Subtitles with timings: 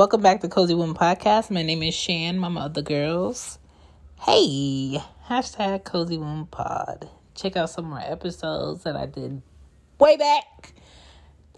[0.00, 1.50] Welcome back to Cozy Womb Podcast.
[1.50, 3.58] My name is Shan, mama of the girls.
[4.22, 4.98] Hey,
[5.28, 7.10] hashtag Cozy Womb Pod.
[7.34, 9.42] Check out some more episodes that I did
[9.98, 10.72] way back.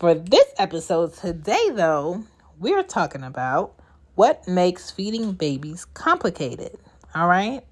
[0.00, 2.24] For this episode today, though,
[2.58, 3.76] we're talking about
[4.16, 6.76] what makes feeding babies complicated.
[7.14, 7.62] All right?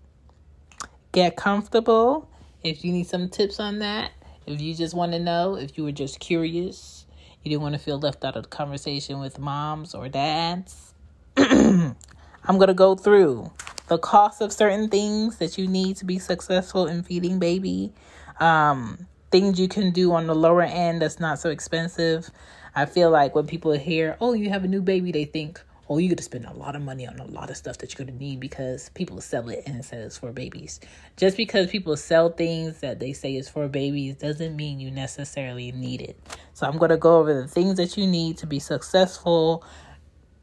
[1.11, 2.31] Get comfortable.
[2.63, 4.13] If you need some tips on that,
[4.47, 7.00] if you just want to know, if you were just curious,
[7.43, 10.95] you didn't want to feel left out of the conversation with moms or dads.
[11.37, 11.97] I'm
[12.45, 13.51] going to go through
[13.89, 17.93] the cost of certain things that you need to be successful in feeding baby,
[18.41, 22.31] um, things you can do on the lower end that's not so expensive.
[22.75, 25.99] I feel like when people hear, oh, you have a new baby, they think, oh,
[25.99, 28.13] you're to spend a lot of money on a lot of stuff that you're to
[28.13, 30.79] need because people sell it and it says it's for babies.
[31.17, 35.73] Just because people sell things that they say is for babies doesn't mean you necessarily
[35.73, 36.17] need it.
[36.55, 39.65] So I'm going to go over the things that you need to be successful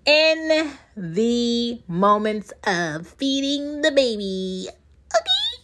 [0.06, 4.68] in the moments of feeding the baby.
[5.16, 5.64] Okay?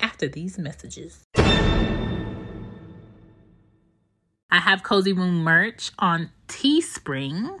[0.00, 1.24] After these messages.
[4.50, 7.60] I have Cozy Womb merch on Teespring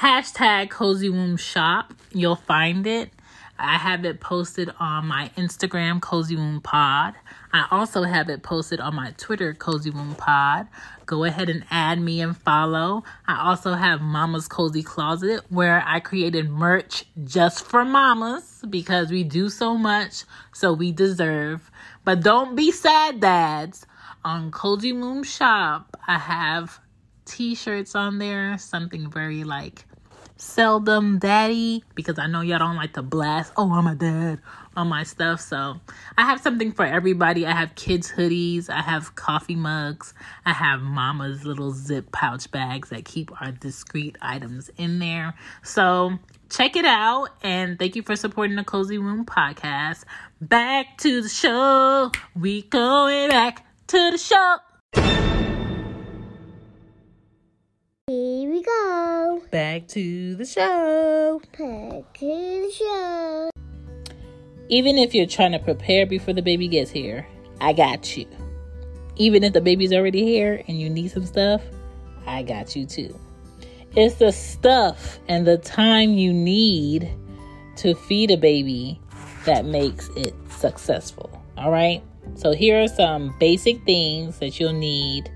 [0.00, 1.92] hashtag cozy womb shop.
[2.10, 3.10] You'll find it.
[3.58, 7.16] I have it posted on my instagram cozy womb pod.
[7.52, 10.68] I also have it posted on my twitter cozy womb pod.
[11.04, 13.04] Go ahead and add me and follow.
[13.28, 19.22] I also have mama's cozy closet where i created merch just for mamas because we
[19.22, 20.24] do so much
[20.54, 21.70] so we deserve.
[22.06, 23.84] But don't be sad dads.
[24.24, 26.80] On cozy womb shop i have
[27.26, 29.84] t-shirts on there something very like
[30.40, 34.40] seldom daddy because I know y'all don't like to blast, oh, I'm a dad
[34.76, 35.40] on my stuff.
[35.40, 35.80] So
[36.16, 37.46] I have something for everybody.
[37.46, 40.14] I have kids' hoodies, I have coffee mugs,
[40.44, 45.34] I have mama's little zip pouch bags that keep our discreet items in there.
[45.62, 46.18] So
[46.48, 50.04] check it out and thank you for supporting the Cozy Womb podcast.
[50.40, 52.10] Back to the show.
[52.34, 55.29] We going back to the show.
[58.60, 59.42] We go.
[59.50, 61.40] Back to the show.
[61.40, 63.50] Back to the show.
[64.68, 67.26] Even if you're trying to prepare before the baby gets here,
[67.60, 68.26] I got you.
[69.16, 71.62] Even if the baby's already here and you need some stuff,
[72.26, 73.18] I got you too.
[73.96, 77.10] It's the stuff and the time you need
[77.76, 79.00] to feed a baby
[79.46, 81.30] that makes it successful.
[81.56, 82.02] All right?
[82.36, 85.30] So, here are some basic things that you'll need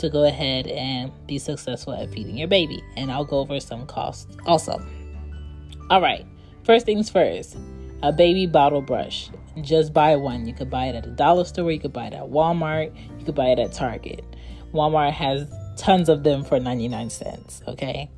[0.00, 2.82] to go ahead and be successful at feeding your baby.
[2.96, 4.84] And I'll go over some costs also.
[5.88, 6.26] All right,
[6.64, 7.56] first things first
[8.02, 9.30] a baby bottle brush.
[9.60, 10.46] Just buy one.
[10.46, 13.24] You could buy it at a dollar store, you could buy it at Walmart, you
[13.24, 14.24] could buy it at Target.
[14.72, 18.10] Walmart has tons of them for 99 cents, okay?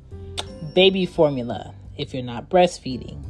[0.73, 3.21] Baby formula if you're not breastfeeding.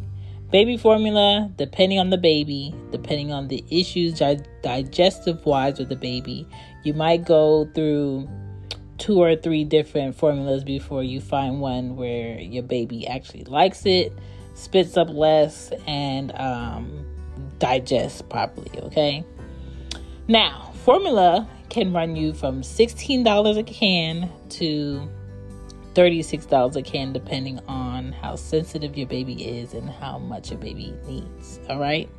[0.51, 4.21] Baby formula, depending on the baby, depending on the issues
[4.61, 6.47] digestive wise with the baby,
[6.83, 8.29] you might go through
[8.97, 14.13] two or three different formulas before you find one where your baby actually likes it.
[14.55, 17.05] spits up less, and um,
[17.59, 18.71] digests properly.
[18.83, 19.23] Okay.
[20.27, 25.09] Now, formula can run you from $16 a can to
[25.95, 30.93] $36 a can, depending on how sensitive your baby is and how much your baby
[31.07, 31.59] needs.
[31.69, 32.09] All right.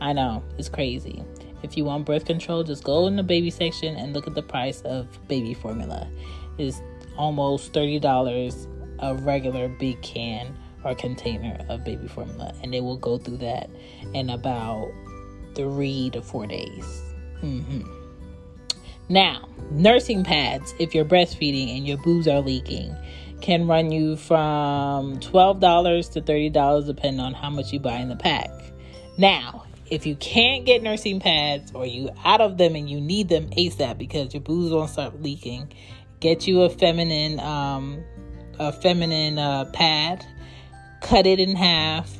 [0.00, 1.22] I know it's crazy.
[1.64, 4.42] If you want birth control, just go in the baby section and look at the
[4.42, 6.06] price of baby formula.
[6.58, 6.80] It's
[7.16, 8.68] almost $30
[8.98, 13.70] a regular big can or container of baby formula, and they will go through that
[14.12, 14.92] in about
[15.54, 17.02] three to four days.
[17.42, 17.82] Mm-hmm.
[19.08, 22.94] Now, nursing pads, if you're breastfeeding and your boobs are leaking,
[23.40, 28.16] can run you from $12 to $30 depending on how much you buy in the
[28.16, 28.50] pack.
[29.18, 29.63] Now,
[29.94, 33.48] if you can't get nursing pads or you out of them and you need them
[33.50, 35.72] ASAP because your boobs won't start leaking,
[36.18, 38.02] get you a feminine um,
[38.58, 40.26] a feminine uh, pad,
[41.00, 42.10] cut it in half,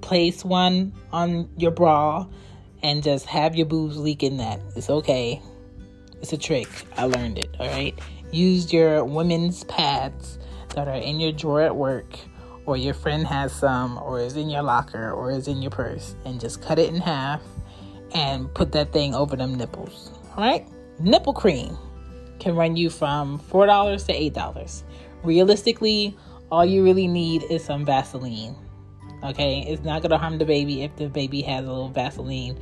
[0.00, 2.26] place one on your bra,
[2.82, 4.60] and just have your boobs leak in that.
[4.76, 5.42] It's okay.
[6.20, 6.68] It's a trick.
[6.96, 7.48] I learned it.
[7.58, 7.98] All right.
[8.30, 10.38] Use your women's pads
[10.74, 12.16] that are in your drawer at work,
[12.66, 16.14] or your friend has some, or is in your locker, or is in your purse,
[16.24, 17.42] and just cut it in half
[18.14, 20.12] and put that thing over them nipples.
[20.36, 20.66] All right.
[21.00, 21.76] Nipple cream
[22.38, 24.82] can run you from $4 to $8.
[25.22, 26.16] Realistically,
[26.50, 28.54] all you really need is some Vaseline.
[29.24, 32.58] Okay, it's not gonna harm the baby if the baby has a little Vaseline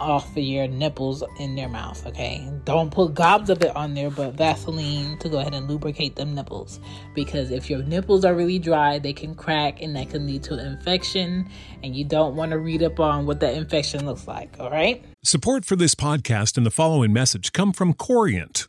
[0.00, 2.06] off of your nipples in their mouth.
[2.06, 6.16] Okay, don't put gobs of it on there, but Vaseline to go ahead and lubricate
[6.16, 6.80] them nipples
[7.14, 10.54] because if your nipples are really dry, they can crack and that can lead to
[10.54, 11.48] an infection,
[11.82, 14.56] and you don't want to read up on what that infection looks like.
[14.58, 15.04] All right.
[15.22, 18.68] Support for this podcast and the following message come from Corient.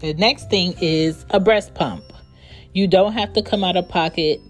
[0.00, 2.04] the next thing is a breast pump.
[2.72, 4.40] You don't have to come out of pocket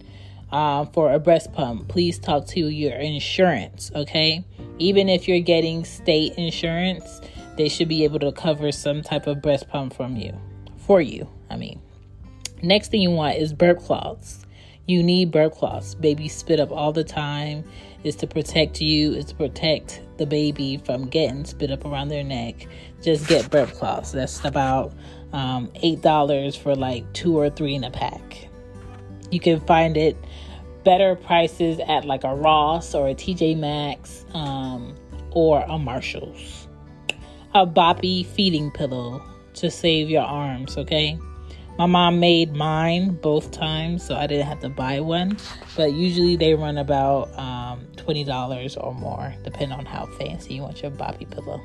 [0.51, 1.89] uh, for a breast pump.
[1.89, 4.45] Please talk to your insurance, okay?
[4.79, 7.21] Even if you're getting state insurance,
[7.57, 10.35] they should be able to cover some type of breast pump from you,
[10.77, 11.29] for you.
[11.51, 11.81] I mean,
[12.63, 14.45] next thing you want is burp cloths.
[14.87, 15.95] You need burp cloths.
[15.95, 17.65] Babies spit up all the time.
[18.05, 19.15] It's to protect you.
[19.15, 22.69] It's to protect the baby from getting spit up around their neck.
[23.03, 24.13] Just get burp cloths.
[24.13, 24.93] That's about
[25.37, 28.49] um, eight dollars for like two or three in a pack.
[29.31, 30.17] You can find it
[30.83, 34.97] better prices at like a Ross or a TJ Maxx um,
[35.33, 36.67] or a Marshalls.
[37.55, 39.23] A boppy feeding pillow
[39.55, 40.79] to save your arms.
[40.79, 41.19] Okay.
[41.79, 45.37] My mom made mine both times, so I didn't have to buy one.
[45.77, 50.81] But usually they run about um, $20 or more, depending on how fancy you want
[50.81, 51.61] your boppy pillow.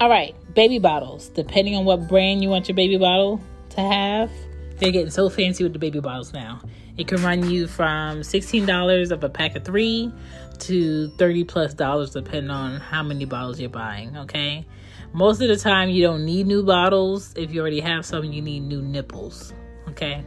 [0.00, 1.28] All right, baby bottles.
[1.30, 3.40] Depending on what brand you want your baby bottle
[3.70, 4.30] to have,
[4.78, 6.60] they're getting so fancy with the baby bottles now.
[6.96, 10.12] It can run you from $16 of a pack of three
[10.60, 14.64] to 30 plus dollars, depending on how many bottles you're buying, okay?
[15.12, 17.34] Most of the time, you don't need new bottles.
[17.36, 19.52] If you already have some, you need new nipples.
[19.88, 20.24] Okay.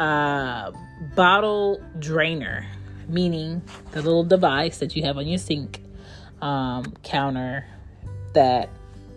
[0.00, 0.72] Uh,
[1.14, 2.66] bottle drainer,
[3.06, 3.62] meaning
[3.92, 5.80] the little device that you have on your sink
[6.40, 7.64] um, counter
[8.34, 8.68] that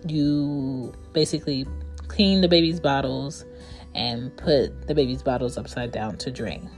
[0.07, 1.65] you basically
[2.07, 3.45] clean the baby's bottles
[3.95, 6.69] and put the baby's bottles upside down to drain.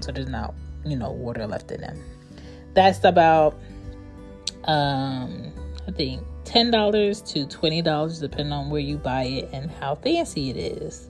[0.00, 1.98] So there's not, you know, water left in them.
[2.74, 3.58] that's about
[4.64, 5.52] um
[5.88, 9.94] I think ten dollars to twenty dollars depending on where you buy it and how
[9.96, 11.08] fancy it is.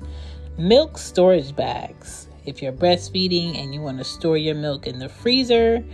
[0.59, 2.28] Milk storage bags.
[2.47, 5.85] If you're breastfeeding and you want to store your milk in the freezer,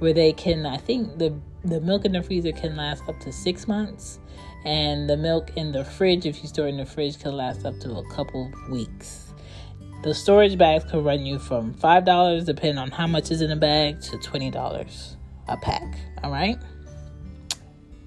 [0.00, 1.32] where they can, I think the
[1.64, 4.18] the milk in the freezer can last up to six months,
[4.64, 7.64] and the milk in the fridge, if you store it in the fridge, can last
[7.64, 9.32] up to a couple weeks.
[10.02, 13.50] The storage bags could run you from five dollars, depending on how much is in
[13.50, 15.16] the bag, to twenty dollars
[15.48, 15.98] a pack.
[16.22, 16.58] All right.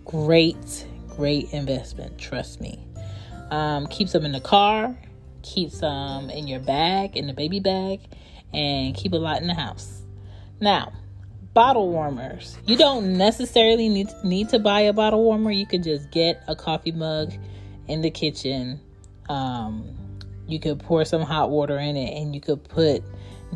[0.06, 2.18] Great, great investment.
[2.18, 2.80] Trust me.
[3.52, 4.98] Um, keeps them in the car
[5.44, 8.00] keep some in your bag, in the baby bag,
[8.54, 10.02] and keep a lot in the house.
[10.60, 10.94] Now,
[11.54, 12.58] bottle warmers.
[12.66, 15.52] You don't necessarily need need to buy a bottle warmer.
[15.52, 17.34] You can just get a coffee mug
[17.88, 18.80] in the kitchen.
[19.30, 19.96] Um,
[20.48, 23.04] you could pour some hot water in it, and you could put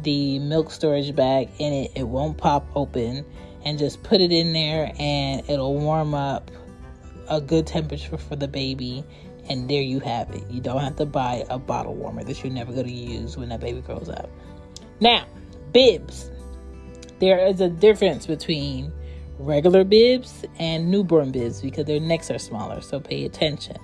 [0.04, 1.92] the milk storage bag in it.
[1.96, 3.26] It won't pop open,
[3.66, 6.52] and just put it in there, and it'll warm up
[7.30, 9.04] a good temperature for the baby
[9.50, 10.44] and there you have it.
[10.50, 13.50] You don't have to buy a bottle warmer that you're never going to use when
[13.50, 14.30] that baby grows up.
[15.00, 15.26] Now,
[15.72, 16.30] bibs.
[17.20, 18.92] There is a difference between
[19.40, 23.78] regular bibs and newborn bibs because their necks are smaller, so pay attention.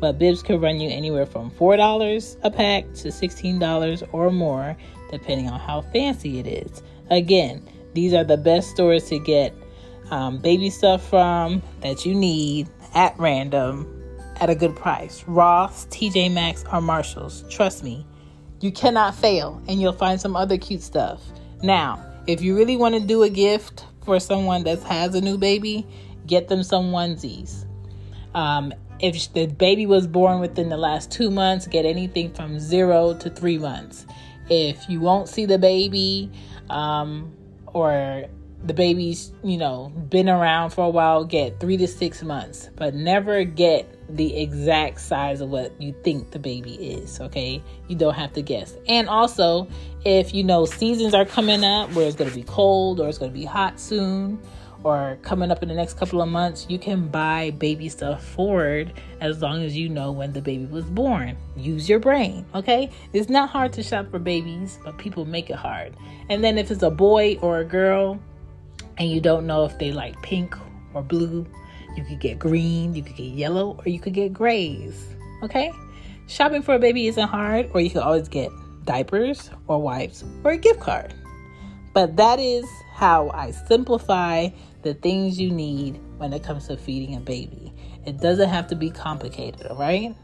[0.00, 4.76] But bibs can run you anywhere from $4 a pack to $16 or more,
[5.10, 6.82] depending on how fancy it is.
[7.10, 9.54] Again, these are the best stores to get
[10.10, 13.86] um, baby stuff from that you need at random
[14.40, 15.24] at a good price.
[15.26, 17.44] Ross, TJ Maxx, or Marshalls.
[17.50, 18.06] Trust me,
[18.60, 21.20] you cannot fail and you'll find some other cute stuff.
[21.62, 25.38] Now, if you really want to do a gift for someone that has a new
[25.38, 25.86] baby,
[26.26, 27.64] get them some onesies.
[28.34, 33.14] Um, if the baby was born within the last two months, get anything from zero
[33.14, 34.06] to three months.
[34.50, 36.30] If you won't see the baby,
[36.68, 37.32] um,
[37.66, 38.26] or
[38.64, 42.94] the baby's, you know, been around for a while, get three to six months, but
[42.94, 47.62] never get the exact size of what you think the baby is, okay?
[47.86, 48.76] You don't have to guess.
[48.88, 49.68] And also,
[50.04, 53.28] if you know seasons are coming up where it's to be cold or it's to
[53.28, 54.40] be hot soon
[54.82, 58.92] or coming up in the next couple of months, you can buy baby stuff forward
[59.20, 61.36] as long as you know when the baby was born.
[61.56, 62.90] Use your brain, okay?
[63.12, 65.94] It's not hard to shop for babies, but people make it hard.
[66.28, 68.20] And then if it's a boy or a girl
[68.98, 70.54] and you don't know if they like pink
[70.94, 71.46] or blue
[71.98, 75.16] you could get green, you could get yellow, or you could get grays.
[75.42, 75.72] Okay?
[76.28, 78.50] Shopping for a baby isn't hard, or you can always get
[78.84, 81.12] diapers or wipes or a gift card.
[81.92, 84.48] But that is how I simplify
[84.82, 87.74] the things you need when it comes to feeding a baby.
[88.06, 90.14] It doesn't have to be complicated, all right?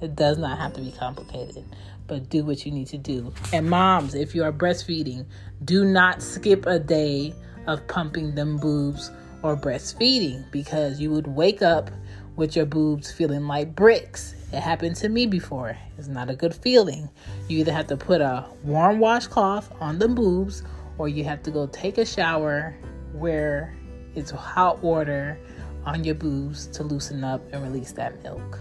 [0.00, 1.64] It does not have to be complicated,
[2.06, 3.32] but do what you need to do.
[3.52, 5.26] And moms, if you are breastfeeding,
[5.64, 7.34] do not skip a day
[7.68, 11.90] of pumping them boobs or breastfeeding because you would wake up
[12.34, 14.34] with your boobs feeling like bricks.
[14.52, 15.76] It happened to me before.
[15.98, 17.08] It's not a good feeling.
[17.48, 20.62] You either have to put a warm washcloth on the boobs
[20.96, 22.74] or you have to go take a shower
[23.12, 23.76] where
[24.14, 25.38] it's hot water
[25.84, 28.58] on your boobs to loosen up and release that milk.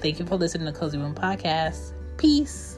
[0.00, 1.92] Thank you for listening to Cozy Womb Podcast.
[2.16, 2.77] Peace.